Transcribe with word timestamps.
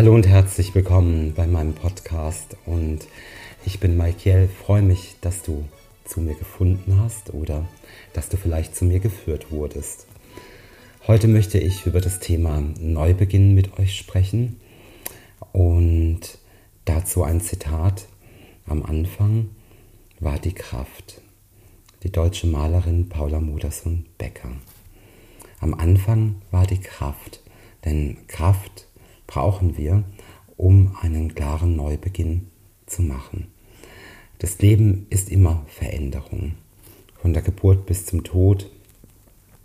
Hallo 0.00 0.14
und 0.14 0.26
herzlich 0.26 0.74
willkommen 0.74 1.34
bei 1.34 1.46
meinem 1.46 1.74
Podcast 1.74 2.56
und 2.64 3.00
ich 3.66 3.80
bin 3.80 3.98
Michael, 3.98 4.48
freue 4.48 4.80
mich, 4.80 5.16
dass 5.20 5.42
du 5.42 5.68
zu 6.06 6.22
mir 6.22 6.34
gefunden 6.36 6.98
hast 6.98 7.34
oder 7.34 7.68
dass 8.14 8.30
du 8.30 8.38
vielleicht 8.38 8.74
zu 8.74 8.86
mir 8.86 9.00
geführt 9.00 9.52
wurdest. 9.52 10.06
Heute 11.06 11.28
möchte 11.28 11.58
ich 11.58 11.84
über 11.84 12.00
das 12.00 12.18
Thema 12.18 12.62
Neubeginn 12.80 13.52
mit 13.52 13.78
euch 13.78 13.94
sprechen 13.94 14.58
und 15.52 16.20
dazu 16.86 17.22
ein 17.22 17.42
Zitat. 17.42 18.06
Am 18.64 18.82
Anfang 18.82 19.50
war 20.18 20.38
die 20.38 20.54
Kraft. 20.54 21.20
Die 22.04 22.10
deutsche 22.10 22.46
Malerin 22.46 23.10
Paula 23.10 23.38
Modersohn-Becker. 23.38 24.52
Am 25.58 25.74
Anfang 25.74 26.36
war 26.50 26.66
die 26.66 26.80
Kraft, 26.80 27.42
denn 27.84 28.16
Kraft 28.28 28.86
brauchen 29.30 29.78
wir, 29.78 30.02
um 30.56 30.96
einen 31.00 31.36
klaren 31.36 31.76
Neubeginn 31.76 32.48
zu 32.86 33.00
machen. 33.00 33.46
Das 34.40 34.58
Leben 34.58 35.06
ist 35.08 35.30
immer 35.30 35.64
Veränderung. 35.68 36.54
Von 37.22 37.32
der 37.32 37.42
Geburt 37.42 37.86
bis 37.86 38.06
zum 38.06 38.24
Tod 38.24 38.68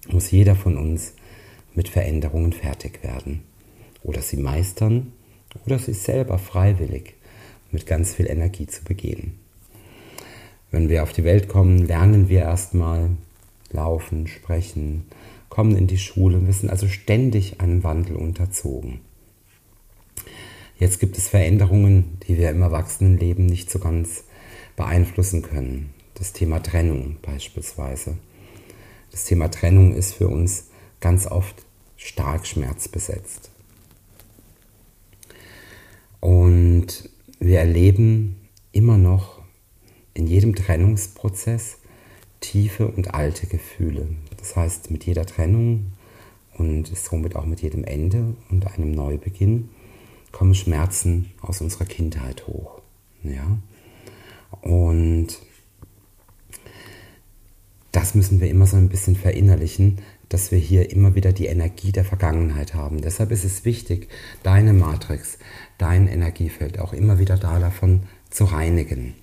muss 0.08 0.30
jeder 0.30 0.56
von 0.56 0.78
uns 0.78 1.14
mit 1.74 1.90
Veränderungen 1.90 2.54
fertig 2.54 3.02
werden. 3.02 3.42
Oder 4.04 4.22
sie 4.22 4.38
meistern 4.38 5.14
oder 5.66 5.80
sie 5.80 5.94
selber 5.96 6.38
freiwillig 6.38 7.16
mit 7.72 7.88
ganz 7.88 8.14
viel 8.14 8.28
Energie 8.28 8.68
zu 8.68 8.84
begehen. 8.84 9.40
Wenn 10.70 10.90
wir 10.90 11.02
auf 11.02 11.12
die 11.12 11.24
Welt 11.24 11.50
kommen, 11.50 11.88
lernen 11.88 12.30
wir 12.30 12.42
erstmal 12.42 13.10
laufen, 13.72 14.28
sprechen, 14.28 15.06
kommen 15.50 15.76
in 15.76 15.88
die 15.88 15.98
Schule, 15.98 16.46
wir 16.46 16.54
sind 16.54 16.70
also 16.70 16.88
ständig 16.88 17.62
einem 17.62 17.84
Wandel 17.84 18.16
unterzogen. 18.16 19.00
Jetzt 20.78 21.00
gibt 21.00 21.18
es 21.18 21.30
Veränderungen, 21.30 22.18
die 22.28 22.38
wir 22.38 22.50
im 22.50 22.62
Erwachsenenleben 22.62 23.46
nicht 23.46 23.70
so 23.70 23.80
ganz 23.80 24.26
beeinflussen 24.76 25.42
können. 25.42 25.94
Das 26.16 26.34
Thema 26.34 26.62
Trennung 26.62 27.18
beispielsweise. 27.22 28.18
Das 29.12 29.24
Thema 29.24 29.50
Trennung 29.50 29.94
ist 29.94 30.14
für 30.14 30.28
uns 30.28 30.66
ganz 31.00 31.28
oft 31.28 31.64
stark 31.96 32.46
schmerzbesetzt. 32.46 33.52
Und 36.20 37.10
wir 37.40 37.60
erleben 37.60 38.48
immer 38.74 38.98
noch 38.98 39.42
in 40.14 40.28
jedem 40.28 40.56
Trennungsprozess 40.56 41.78
tiefe 42.42 42.88
und 42.88 43.14
alte 43.14 43.48
Gefühle. 43.48 44.08
Das 44.38 44.56
heißt, 44.56 44.92
mit 44.92 45.06
jeder 45.06 45.26
Trennung 45.26 45.94
und 46.58 46.88
somit 46.98 47.36
auch 47.36 47.46
mit 47.46 47.62
jedem 47.62 47.84
Ende 47.86 48.36
und 48.50 48.68
einem 48.68 48.92
Neubeginn 48.92 49.70
kommen 50.36 50.54
Schmerzen 50.54 51.32
aus 51.40 51.62
unserer 51.62 51.86
Kindheit 51.86 52.46
hoch. 52.46 52.82
Ja? 53.24 53.58
Und 54.60 55.28
das 57.94 58.16
müssen 58.16 58.42
wir 58.42 58.50
immer 58.50 58.68
so 58.68 58.76
ein 58.76 58.90
bisschen 58.90 59.16
verinnerlichen, 59.16 60.00
dass 60.28 60.52
wir 60.52 60.60
hier 60.60 60.92
immer 60.92 61.16
wieder 61.16 61.32
die 61.32 61.46
Energie 61.46 61.94
der 61.94 62.04
Vergangenheit 62.04 62.74
haben. 62.74 63.00
Deshalb 63.00 63.32
ist 63.32 63.46
es 63.46 63.64
wichtig, 63.64 64.10
deine 64.44 64.74
Matrix, 64.74 65.38
dein 65.78 66.10
Energiefeld 66.10 66.80
auch 66.80 66.92
immer 66.92 67.18
wieder 67.18 67.38
da 67.38 67.58
davon 67.60 68.04
zu 68.30 68.44
reinigen. 68.44 69.14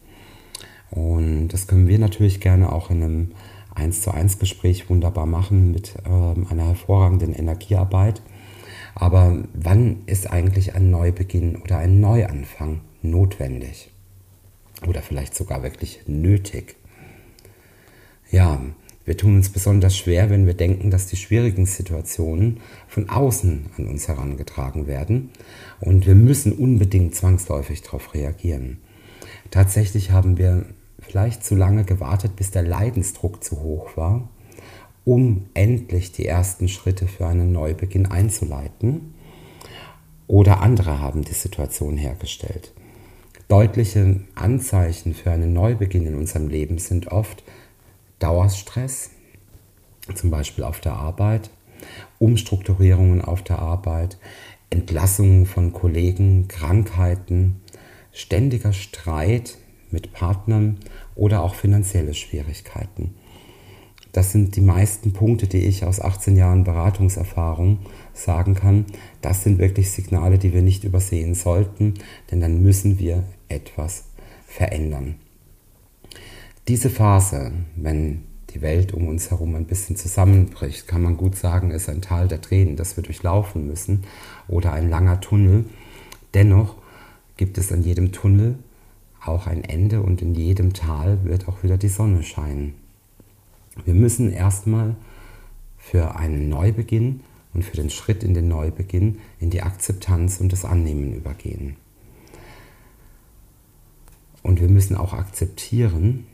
Und 0.91 1.49
das 1.49 1.67
können 1.67 1.89
wir 1.89 1.99
natürlich 1.99 2.41
gerne 2.41 2.73
auch 2.73 2.89
in 2.89 3.03
einem 3.03 3.33
1 3.75 4.01
zu 4.01 4.15
1 4.15 4.39
Gespräch 4.39 4.89
wunderbar 4.89 5.27
machen 5.27 5.73
mit 5.73 5.95
ähm, 6.07 6.47
einer 6.49 6.69
hervorragenden 6.69 7.35
Energiearbeit. 7.35 8.23
Aber 8.95 9.43
wann 9.55 10.03
ist 10.07 10.31
eigentlich 10.31 10.75
ein 10.75 10.91
Neubeginn 10.91 11.57
oder 11.57 11.79
ein 11.79 12.01
Neuanfang 12.01 12.81
notwendig? 13.03 13.91
Oder 14.87 15.03
vielleicht 15.03 15.35
sogar 15.35 15.63
wirklich 15.63 16.01
nötig? 16.07 16.77
Ja, 18.31 18.61
wir 19.05 19.17
tun 19.17 19.37
uns 19.37 19.49
besonders 19.49 19.97
schwer, 19.97 20.31
wenn 20.31 20.47
wir 20.47 20.55
denken, 20.55 20.91
dass 20.91 21.07
die 21.07 21.17
schwierigen 21.17 21.67
Situationen 21.67 22.61
von 22.87 23.09
außen 23.09 23.67
an 23.77 23.89
uns 23.89 24.07
herangetragen 24.07 24.87
werden 24.87 25.31
und 25.81 26.07
wir 26.07 26.15
müssen 26.15 26.53
unbedingt 26.53 27.15
zwangsläufig 27.15 27.83
darauf 27.83 28.15
reagieren. 28.15 28.79
Tatsächlich 29.51 30.13
haben 30.13 30.39
wir 30.39 30.67
vielleicht 31.01 31.45
zu 31.45 31.57
lange 31.57 31.85
gewartet, 31.85 32.37
bis 32.37 32.53
der 32.53 32.63
Leidensdruck 32.63 33.43
zu 33.43 33.61
hoch 33.61 33.97
war 33.97 34.29
um 35.05 35.47
endlich 35.55 36.13
die 36.13 36.27
ersten 36.27 36.69
Schritte 36.69 37.07
für 37.07 37.27
einen 37.27 37.53
Neubeginn 37.53 38.07
einzuleiten. 38.07 39.15
Oder 40.27 40.61
andere 40.61 41.01
haben 41.01 41.23
die 41.23 41.35
Situation 41.35 41.97
hergestellt. 41.97 42.73
Deutliche 43.49 44.21
Anzeichen 44.35 45.15
für 45.15 45.31
einen 45.31 45.53
Neubeginn 45.53 46.07
in 46.07 46.15
unserem 46.15 46.49
Leben 46.49 46.79
sind 46.79 47.09
oft 47.09 47.43
Dauerstress, 48.19 49.11
zum 50.15 50.31
Beispiel 50.31 50.65
auf 50.65 50.81
der 50.81 50.95
Arbeit, 50.95 51.51
Umstrukturierungen 52.19 53.21
auf 53.21 53.43
der 53.43 53.59
Arbeit, 53.59 54.17
Entlassungen 54.71 55.45
von 55.45 55.73
Kollegen, 55.73 56.49
Krankheiten, 56.49 57.61
ständiger 58.13 58.73
Streit 58.73 59.59
mit 59.91 60.13
Partnern 60.13 60.79
oder 61.15 61.43
auch 61.43 61.55
finanzielle 61.55 62.15
Schwierigkeiten. 62.15 63.15
Das 64.13 64.31
sind 64.31 64.57
die 64.57 64.61
meisten 64.61 65.13
Punkte, 65.15 65.47
die 65.47 65.65
ich 65.65 65.85
aus 65.85 66.01
18 66.01 66.37
Jahren 66.37 66.65
Beratungserfahrung 66.65 67.79
sagen 68.13 68.55
kann. 68.55 68.85
Das 69.23 69.43
sind 69.43 69.59
wirklich 69.59 69.91
Signale, 69.91 70.39
die 70.39 70.53
wir 70.53 70.63
nicht 70.63 70.85
übersehen 70.85 71.35
sollten, 71.35 71.95
denn 72.31 72.41
dann 72.41 72.63
müssen 72.63 72.99
wir 72.99 73.25
etwas 73.49 74.05
verändern. 74.47 75.15
Diese 76.69 76.91
Phase, 76.91 77.53
wenn 77.75 78.23
die 78.51 78.61
Welt 78.61 78.93
um 78.93 79.09
uns 79.09 79.31
herum 79.31 79.55
ein 79.55 79.65
bisschen 79.65 79.97
zusammenbricht, 79.97 80.87
kann 80.87 81.03
man 81.03 81.17
gut 81.17 81.37
sagen, 81.37 81.71
ist 81.71 81.89
ein 81.89 82.03
Tal 82.03 82.29
der 82.29 82.43
Tränen, 82.43 82.77
das 82.77 82.97
wir 82.97 83.03
durchlaufen 83.03 83.67
müssen 83.67 84.03
oder 84.47 84.73
ein 84.73 84.91
langer 84.91 85.21
Tunnel. 85.21 85.65
Dennoch 86.35 86.77
gibt 87.39 87.57
es 87.57 87.73
an 87.73 87.83
jedem 87.83 88.13
Tunnel 88.13 88.59
auch 89.25 89.47
ein 89.47 89.65
Ende 89.65 90.03
und 90.03 90.21
in 90.21 90.35
jedem 90.35 90.75
Tal 90.75 91.25
wird 91.25 91.49
auch 91.49 91.63
wieder 91.63 91.79
die 91.79 91.89
Sonne 91.89 92.23
scheinen. 92.23 92.75
Wir 93.85 93.95
müssen 93.95 94.33
erstmal 94.33 94.97
für 95.79 96.17
einen 96.17 96.49
Neubeginn 96.49 97.21
und 97.55 97.65
für 97.65 97.77
den 97.77 97.91
Schritt 97.91 98.23
in 98.23 98.35
den 98.35 98.49
Neubeginn 98.49 99.19
in 99.41 99.51
die 99.51 99.63
Akzeptanz 99.63 100.41
und 100.41 100.53
das 100.53 100.65
Annehmen 100.65 101.15
übergehen. 101.15 101.77
Und 104.43 104.61
wir 104.61 104.69
müssen 104.69 104.97
auch 104.97 105.13
akzeptieren, 105.13 106.27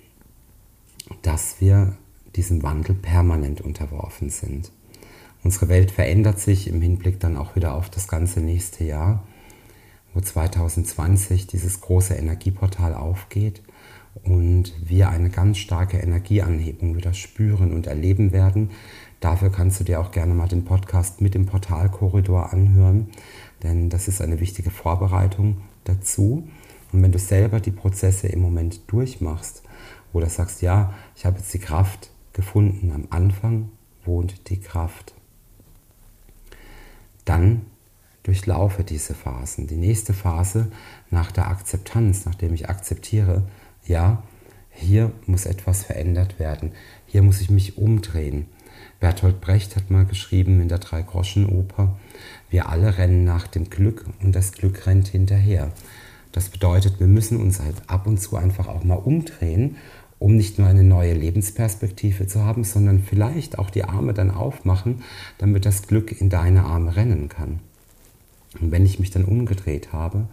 dass 1.22 1.60
wir 1.60 1.96
diesem 2.36 2.62
Wandel 2.62 2.94
permanent 2.94 3.60
unterworfen 3.60 4.30
sind. 4.30 4.70
Unsere 5.42 5.68
Welt 5.68 5.90
verändert 5.90 6.40
sich 6.40 6.68
im 6.68 6.80
Hinblick 6.80 7.20
dann 7.20 7.36
auch 7.36 7.56
wieder 7.56 7.74
auf 7.74 7.90
das 7.90 8.08
ganze 8.08 8.40
nächste 8.40 8.84
Jahr, 8.84 9.26
wo 10.14 10.20
2020 10.20 11.46
dieses 11.46 11.80
große 11.80 12.14
Energieportal 12.14 12.94
aufgeht 12.94 13.62
und 14.24 14.72
wir 14.84 15.08
eine 15.08 15.30
ganz 15.30 15.58
starke 15.58 15.98
Energieanhebung 15.98 16.96
wieder 16.96 17.14
spüren 17.14 17.72
und 17.72 17.86
erleben 17.86 18.32
werden. 18.32 18.70
Dafür 19.20 19.50
kannst 19.50 19.80
du 19.80 19.84
dir 19.84 20.00
auch 20.00 20.10
gerne 20.10 20.34
mal 20.34 20.48
den 20.48 20.64
Podcast 20.64 21.20
mit 21.20 21.34
dem 21.34 21.46
Portalkorridor 21.46 22.52
anhören, 22.52 23.08
denn 23.62 23.90
das 23.90 24.08
ist 24.08 24.20
eine 24.20 24.40
wichtige 24.40 24.70
Vorbereitung 24.70 25.62
dazu. 25.84 26.48
Und 26.92 27.02
wenn 27.02 27.12
du 27.12 27.18
selber 27.18 27.60
die 27.60 27.70
Prozesse 27.70 28.28
im 28.28 28.40
Moment 28.40 28.80
durchmachst 28.86 29.62
oder 30.12 30.28
sagst, 30.28 30.62
ja, 30.62 30.94
ich 31.16 31.26
habe 31.26 31.38
jetzt 31.38 31.52
die 31.52 31.58
Kraft 31.58 32.10
gefunden, 32.32 32.92
am 32.92 33.08
Anfang 33.10 33.70
wohnt 34.04 34.48
die 34.48 34.60
Kraft, 34.60 35.14
dann 37.24 37.62
durchlaufe 38.22 38.84
diese 38.84 39.14
Phasen. 39.14 39.66
Die 39.66 39.76
nächste 39.76 40.12
Phase 40.12 40.70
nach 41.10 41.32
der 41.32 41.48
Akzeptanz, 41.48 42.24
nachdem 42.24 42.54
ich 42.54 42.68
akzeptiere, 42.68 43.44
ja, 43.88 44.22
hier 44.70 45.10
muss 45.26 45.46
etwas 45.46 45.82
verändert 45.82 46.38
werden, 46.38 46.72
hier 47.06 47.22
muss 47.22 47.40
ich 47.40 47.50
mich 47.50 47.78
umdrehen. 47.78 48.46
Bertolt 49.00 49.40
Brecht 49.40 49.76
hat 49.76 49.90
mal 49.90 50.04
geschrieben 50.04 50.60
in 50.60 50.68
der 50.68 50.78
Drei-Groschen-Oper, 50.78 51.96
wir 52.50 52.68
alle 52.68 52.98
rennen 52.98 53.24
nach 53.24 53.46
dem 53.46 53.70
Glück 53.70 54.04
und 54.22 54.34
das 54.34 54.52
Glück 54.52 54.86
rennt 54.86 55.08
hinterher. 55.08 55.72
Das 56.32 56.48
bedeutet, 56.50 57.00
wir 57.00 57.06
müssen 57.06 57.40
uns 57.40 57.60
halt 57.60 57.76
ab 57.86 58.06
und 58.06 58.20
zu 58.20 58.36
einfach 58.36 58.68
auch 58.68 58.84
mal 58.84 58.94
umdrehen, 58.94 59.76
um 60.18 60.36
nicht 60.36 60.58
nur 60.58 60.68
eine 60.68 60.82
neue 60.82 61.14
Lebensperspektive 61.14 62.26
zu 62.26 62.44
haben, 62.44 62.64
sondern 62.64 63.02
vielleicht 63.02 63.58
auch 63.58 63.70
die 63.70 63.84
Arme 63.84 64.14
dann 64.14 64.30
aufmachen, 64.30 65.02
damit 65.38 65.64
das 65.64 65.86
Glück 65.86 66.20
in 66.20 66.28
deine 66.28 66.64
Arme 66.64 66.96
rennen 66.96 67.28
kann. 67.28 67.60
Und 68.60 68.72
wenn 68.72 68.84
ich 68.84 68.98
mich 68.98 69.10
dann 69.10 69.24
umgedreht 69.24 69.92
habe, 69.92 70.26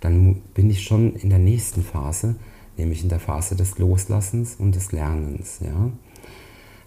dann 0.00 0.36
bin 0.54 0.70
ich 0.70 0.84
schon 0.84 1.14
in 1.16 1.30
der 1.30 1.38
nächsten 1.38 1.82
Phase, 1.82 2.36
nämlich 2.76 3.02
in 3.02 3.08
der 3.08 3.20
Phase 3.20 3.56
des 3.56 3.78
Loslassens 3.78 4.56
und 4.56 4.74
des 4.74 4.92
Lernens. 4.92 5.60
Ja? 5.60 5.90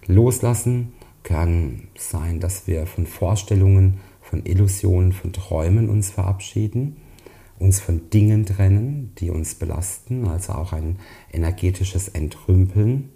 Loslassen 0.07 0.93
kann 1.23 1.87
sein, 1.97 2.39
dass 2.39 2.67
wir 2.67 2.85
von 2.85 3.05
Vorstellungen, 3.05 3.99
von 4.21 4.45
Illusionen, 4.45 5.11
von 5.11 5.33
Träumen 5.33 5.89
uns 5.89 6.09
verabschieden, 6.09 6.97
uns 7.59 7.79
von 7.79 8.09
Dingen 8.09 8.45
trennen, 8.45 9.11
die 9.17 9.29
uns 9.29 9.55
belasten, 9.55 10.27
also 10.27 10.53
auch 10.53 10.73
ein 10.73 10.97
energetisches 11.31 12.07
Entrümpeln. 12.07 13.09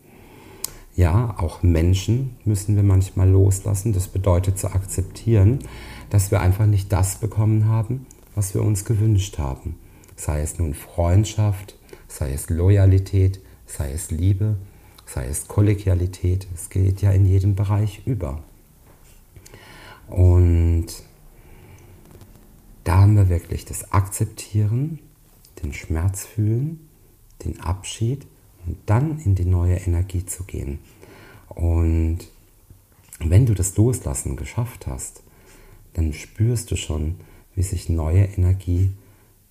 Ja, 0.96 1.36
auch 1.40 1.64
Menschen 1.64 2.36
müssen 2.46 2.76
wir 2.76 2.84
manchmal 2.84 3.30
loslassen. 3.30 3.94
Das 3.94 4.08
bedeutet 4.08 4.60
zu 4.60 4.68
akzeptieren, 4.68 5.60
dass 6.10 6.30
wir 6.30 6.42
einfach 6.42 6.68
nicht 6.68 6.92
das 6.92 7.16
bekommen 7.16 7.68
haben, 7.68 8.06
was 8.36 8.54
wir 8.54 8.62
uns 8.62 8.86
gewünscht 8.86 9.40
haben. 9.40 9.76
Sei 10.16 10.42
es 10.42 10.60
nun 10.60 10.76
Freundschaft, 10.76 11.76
sei 12.14 12.32
es 12.32 12.50
Loyalität, 12.50 13.40
sei 13.66 13.92
es 13.92 14.12
Liebe, 14.12 14.56
sei 15.06 15.26
es 15.26 15.48
Kollegialität. 15.48 16.48
Es 16.54 16.70
geht 16.70 17.02
ja 17.02 17.12
in 17.12 17.26
jedem 17.26 17.56
Bereich 17.56 18.04
über. 18.06 18.44
Und 20.08 20.86
da 22.84 23.02
haben 23.02 23.16
wir 23.16 23.30
wirklich 23.30 23.66
das 23.66 23.92
Akzeptieren, 23.92 25.00
den 25.64 25.74
Schmerz 25.74 26.24
fühlen, 26.26 26.88
den 27.44 27.60
Abschied 27.62 28.28
und 28.68 28.78
dann 28.86 29.20
in 29.20 29.34
die 29.34 29.46
neue 29.46 29.78
Energie 29.78 30.24
zu 30.24 30.44
gehen. 30.44 30.80
Und 31.50 32.20
wenn 33.20 33.48
du 33.48 33.56
das 33.56 33.76
Loslassen 33.76 34.36
geschafft 34.36 34.86
hast, 34.86 35.24
dann 35.94 36.14
spürst 36.14 36.70
du 36.70 36.76
schon, 36.76 37.16
wie 37.56 37.64
sich 37.64 37.90
neue 37.90 38.26
Energie 38.26 38.92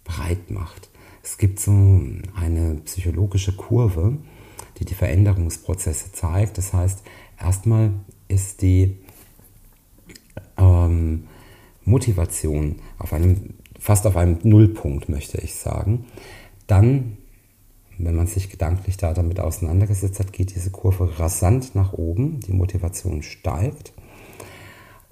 breit 0.04 0.50
macht. 0.50 0.91
Es 1.22 1.38
gibt 1.38 1.60
so 1.60 1.70
eine 2.34 2.80
psychologische 2.84 3.52
Kurve, 3.52 4.19
die 4.78 4.84
die 4.84 4.94
Veränderungsprozesse 4.94 6.12
zeigt. 6.12 6.58
Das 6.58 6.72
heißt, 6.72 7.02
erstmal 7.40 7.92
ist 8.28 8.62
die 8.62 8.98
ähm, 10.56 11.24
Motivation 11.84 12.76
auf 12.98 13.12
einem, 13.12 13.54
fast 13.78 14.06
auf 14.06 14.16
einem 14.16 14.38
Nullpunkt, 14.42 15.08
möchte 15.08 15.38
ich 15.38 15.54
sagen. 15.54 16.06
Dann, 16.66 17.19
wenn 17.98 18.16
man 18.16 18.26
sich 18.26 18.50
gedanklich 18.50 18.96
da 18.96 19.14
damit 19.14 19.38
auseinandergesetzt 19.38 20.19
hat, 20.19 20.32
geht 20.32 20.54
diese 20.54 20.70
Kurve 20.70 21.19
rasant 21.19 21.74
nach 21.74 21.92
oben, 21.92 22.40
die 22.40 22.52
Motivation 22.52 23.22
steigt. 23.22 23.92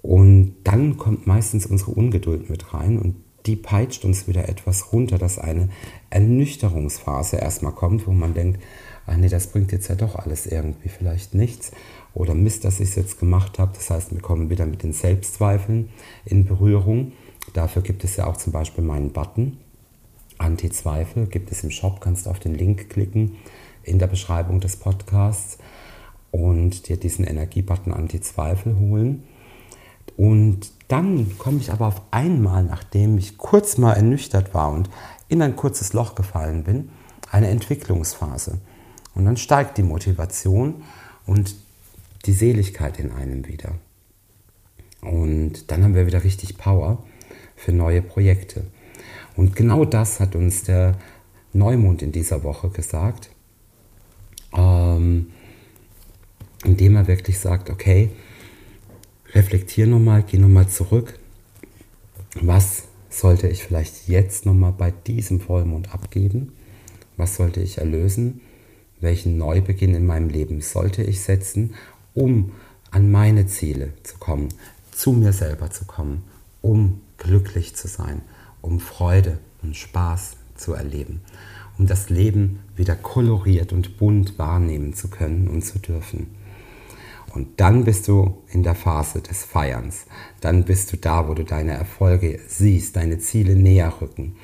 Und 0.03 0.57
dann 0.65 0.97
kommt 0.97 1.27
meistens 1.27 1.67
unsere 1.67 1.93
Ungeduld 1.93 2.49
mit 2.49 2.73
rein 2.73 2.99
und 2.99 3.17
die 3.47 3.57
peitscht 3.57 4.05
uns 4.05 4.29
wieder 4.29 4.49
etwas 4.49 4.93
runter, 4.93 5.19
dass 5.19 5.39
eine 5.39 5.69
Ernüchterungsphase 6.11 7.37
erstmal 7.37 7.73
kommt, 7.73 8.07
wo 8.07 8.13
man 8.13 8.35
denkt, 8.35 8.61
ach 9.07 9.17
nee, 9.17 9.29
das 9.29 9.49
bringt 9.49 9.73
jetzt 9.73 9.89
ja 9.89 9.95
doch 9.95 10.17
alles 10.17 10.47
irgendwie 10.47 10.89
vielleicht 10.89 11.35
nichts 11.35 11.73
oder 12.15 12.35
Mist, 12.35 12.65
dass 12.65 12.81
ich 12.81 12.91
es 12.91 12.95
jetzt 12.97 13.19
gemacht 13.19 13.59
habe. 13.59 13.73
Das 13.75 13.91
heißt, 13.91 14.13
wir 14.13 14.21
kommen 14.21 14.51
wieder 14.51 14.67
mit 14.67 14.83
den 14.83 14.93
Selbstzweifeln 14.93 15.91
in 16.25 16.45
Berührung. 16.45 17.13
Dafür 17.55 17.83
gibt 17.83 18.05
es 18.05 18.17
ja 18.17 18.27
auch 18.27 18.37
zum 18.37 18.53
Beispiel 18.53 18.85
meinen 18.85 19.13
Button. 19.13 19.59
Anti-Zweifel 20.39 21.27
gibt 21.27 21.53
es 21.53 21.63
im 21.65 21.71
Shop, 21.71 22.01
kannst 22.01 22.27
auf 22.27 22.39
den 22.41 22.55
Link 22.55 22.89
klicken 22.89 23.37
in 23.83 23.99
der 23.99 24.07
Beschreibung 24.07 24.61
des 24.61 24.77
Podcasts 24.77 25.59
und 26.31 26.89
dir 26.89 26.97
diesen 26.97 27.25
Energiebutton 27.25 27.93
Anti-Zweifel 27.93 28.79
holen. 28.79 29.25
Und 30.17 30.73
dann 30.91 31.39
komme 31.39 31.59
ich 31.61 31.71
aber 31.71 31.87
auf 31.87 32.03
einmal, 32.11 32.65
nachdem 32.65 33.17
ich 33.19 33.39
kurz 33.39 33.79
mal 33.79 33.93
ernüchtert 33.93 34.55
war 34.55 34.73
und 34.73 34.91
in 35.29 35.41
ein 35.43 35.55
kurzes 35.55 35.93
Loch 35.93 36.15
gefallen 36.15 36.65
bin, 36.65 36.91
eine 37.31 37.49
Entwicklungsphase. 37.49 38.59
Und 39.15 39.25
dann 39.25 39.37
steigt 39.37 39.79
die 39.79 39.83
Motivation 39.83 40.83
und 41.27 41.55
die 42.27 42.33
Seligkeit 42.33 42.99
in 42.99 43.13
einem 43.13 43.47
wieder. 43.47 43.73
Und 45.01 45.71
dann 45.71 45.85
haben 45.85 45.95
wir 45.95 46.07
wieder 46.07 46.25
richtig 46.25 46.59
Power 46.59 47.03
für 47.57 47.73
neue 47.73 48.03
Projekte. 48.03 48.65
Und 49.37 49.57
genau 49.57 49.85
das 49.85 50.21
hat 50.21 50.35
uns 50.35 50.65
der 50.65 50.97
Neumond 51.53 52.03
in 52.03 52.13
dieser 52.13 52.43
Woche 52.43 52.69
gesagt, 52.69 53.31
ähm, 54.53 55.31
indem 56.65 56.97
er 56.97 57.07
wirklich 57.07 57.39
sagt, 57.39 57.71
okay, 57.71 58.11
reflektier 59.35 59.87
nochmal, 59.87 60.25
geh 60.27 60.38
nochmal 60.38 60.69
zurück. 60.69 61.19
Was 62.41 62.85
sollte 63.09 63.49
ich 63.49 63.65
vielleicht 63.65 64.09
jetzt 64.09 64.47
nochmal 64.47 64.73
bei 64.73 64.91
diesem 64.91 65.41
Vollmond 65.41 65.93
abgeben? 65.93 66.53
Was 67.17 67.37
sollte 67.37 67.61
ich 67.61 67.79
erlösen? 67.79 68.41
Welchen 69.00 69.38
Neubeginn 69.38 69.94
in 69.94 70.06
meinem 70.06 70.29
Leben 70.29 70.61
sollte 70.61 71.03
ich 71.03 71.21
setzen, 71.21 71.75
um 72.15 72.53
an 72.91 73.11
meine 73.11 73.47
Ziele 73.47 73.93
zu 74.03 74.19
kommen, 74.19 74.49
zu 74.91 75.12
mir 75.12 75.33
selber 75.33 75.71
zu 75.71 75.85
kommen, 75.85 76.23
um 76.61 77.00
glücklich 77.19 77.75
zu 77.75 77.88
sein, 77.88 78.23
um 78.61 78.81
Freude 78.81 79.38
und 79.62 79.76
Spaß 79.76 80.37
zu 80.55 80.75
erleben, 80.75 81.23
um 81.79 81.87
das 81.87 82.11
Leben 82.11 82.61
wieder 82.76 82.97
koloriert 82.97 83.73
und 83.73 83.97
bunt 83.97 84.38
wahrnehmen 84.38 84.94
zu 84.94 85.09
können 85.09 85.49
und 85.49 85.62
zu 85.62 85.79
dürfen. 85.79 86.29
Und 87.32 87.61
dann 87.61 87.85
bist 87.85 88.09
du 88.09 88.43
in 88.50 88.62
der 88.62 88.75
Phase 88.75 89.21
des 89.21 89.44
Feierns. 89.44 90.06
Dann 90.41 90.65
bist 90.65 90.93
du 90.93 90.97
da, 90.97 91.29
wo 91.29 91.35
du 91.35 91.44
deine 91.44 91.73
Erfolge 91.73 92.41
siehst, 92.49 92.97
deine 92.97 93.19
Ziele 93.19 93.55
näher 93.55 93.93
rücken. 94.00 94.37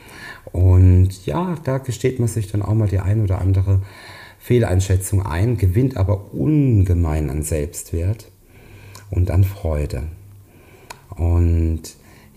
Und 0.52 1.26
ja, 1.26 1.56
da 1.64 1.78
gesteht 1.78 2.20
man 2.20 2.28
sich 2.28 2.50
dann 2.50 2.62
auch 2.62 2.74
mal 2.74 2.88
die 2.88 3.00
ein 3.00 3.22
oder 3.22 3.40
andere 3.40 3.82
Fehleinschätzung 4.38 5.26
ein, 5.26 5.56
gewinnt 5.56 5.96
aber 5.96 6.32
ungemein 6.32 7.30
an 7.30 7.42
Selbstwert 7.42 8.30
und 9.10 9.30
an 9.32 9.42
Freude. 9.42 10.04
Und 11.10 11.82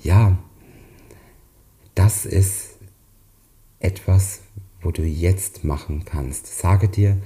ja, 0.02 0.38
das 1.94 2.26
ist 2.26 2.78
etwas, 3.80 4.42
wo 4.82 4.92
du 4.92 5.04
jetzt 5.04 5.64
machen 5.64 6.04
kannst. 6.06 6.48
Sage 6.60 6.88
dir, 6.88 7.18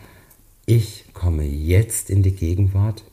ich 0.65 1.05
komme 1.13 1.43
jetzt 1.43 2.09
in 2.09 2.23
die 2.23 2.35
Gegenwart 2.35 3.03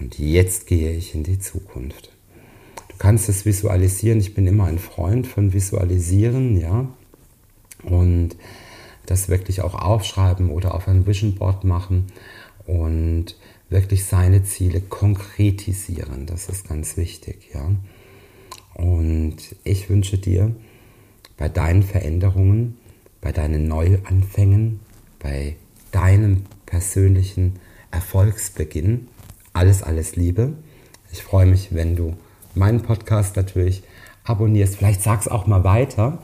und 0.00 0.18
jetzt 0.18 0.66
gehe 0.66 0.92
ich 0.92 1.14
in 1.14 1.22
die 1.22 1.38
Zukunft. 1.38 2.10
Du 2.88 2.94
kannst 2.98 3.28
es 3.28 3.44
visualisieren. 3.44 4.18
Ich 4.18 4.34
bin 4.34 4.46
immer 4.46 4.64
ein 4.64 4.78
Freund 4.78 5.26
von 5.26 5.52
Visualisieren, 5.52 6.58
ja. 6.60 6.88
Und 7.82 8.36
das 9.06 9.28
wirklich 9.28 9.62
auch 9.62 9.74
aufschreiben 9.74 10.50
oder 10.50 10.74
auf 10.74 10.88
ein 10.88 11.06
Vision 11.06 11.34
Board 11.34 11.64
machen 11.64 12.06
und 12.66 13.36
wirklich 13.70 14.04
seine 14.04 14.44
Ziele 14.44 14.80
konkretisieren. 14.80 16.26
Das 16.26 16.48
ist 16.48 16.68
ganz 16.68 16.96
wichtig, 16.96 17.50
ja. 17.54 17.70
Und 18.74 19.36
ich 19.64 19.88
wünsche 19.88 20.18
dir 20.18 20.54
bei 21.36 21.48
deinen 21.48 21.82
Veränderungen, 21.82 22.78
bei 23.20 23.32
deinen 23.32 23.66
Neuanfängen, 23.66 24.80
bei 25.18 25.56
deinem 25.90 26.44
persönlichen 26.66 27.56
Erfolgsbeginn 27.90 29.08
alles, 29.58 29.82
alles 29.82 30.14
Liebe. 30.14 30.52
Ich 31.10 31.24
freue 31.24 31.46
mich, 31.46 31.74
wenn 31.74 31.96
du 31.96 32.14
meinen 32.54 32.80
Podcast 32.80 33.34
natürlich 33.34 33.82
abonnierst. 34.22 34.76
Vielleicht 34.76 35.02
sag 35.02 35.20
es 35.20 35.26
auch 35.26 35.48
mal 35.48 35.64
weiter. 35.64 36.22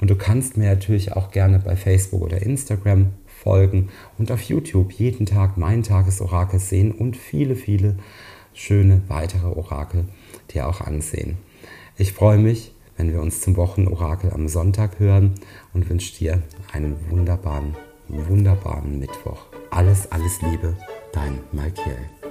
Und 0.00 0.10
du 0.10 0.16
kannst 0.16 0.56
mir 0.56 0.68
natürlich 0.68 1.12
auch 1.12 1.30
gerne 1.30 1.60
bei 1.60 1.76
Facebook 1.76 2.22
oder 2.22 2.42
Instagram 2.42 3.10
folgen 3.40 3.90
und 4.18 4.32
auf 4.32 4.42
YouTube 4.42 4.90
jeden 4.94 5.26
Tag 5.26 5.56
mein 5.56 5.84
Tagesorakel 5.84 6.58
sehen 6.58 6.90
und 6.90 7.16
viele, 7.16 7.54
viele 7.54 7.98
schöne 8.52 9.02
weitere 9.06 9.46
Orakel 9.46 10.06
dir 10.52 10.66
auch 10.66 10.80
ansehen. 10.80 11.38
Ich 11.96 12.12
freue 12.12 12.38
mich, 12.38 12.72
wenn 12.96 13.12
wir 13.12 13.20
uns 13.20 13.42
zum 13.42 13.56
Wochenorakel 13.56 14.32
am 14.32 14.48
Sonntag 14.48 14.98
hören 14.98 15.34
und 15.72 15.88
wünsche 15.88 16.16
dir 16.16 16.42
einen 16.72 16.96
wunderbaren, 17.10 17.76
wunderbaren 18.08 18.98
Mittwoch. 18.98 19.46
Alles, 19.70 20.10
alles 20.10 20.42
Liebe, 20.42 20.76
dein 21.12 21.38
Malkiel. 21.52 22.21